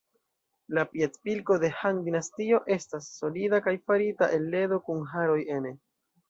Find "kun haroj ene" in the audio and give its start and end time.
4.89-5.77